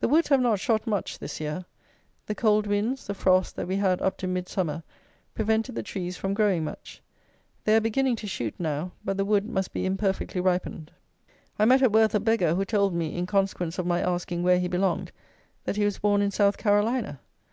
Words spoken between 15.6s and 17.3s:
that he was born in South Carolina.